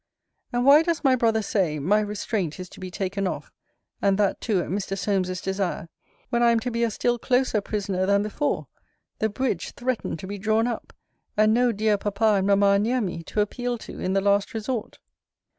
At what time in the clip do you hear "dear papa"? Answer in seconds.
11.71-12.33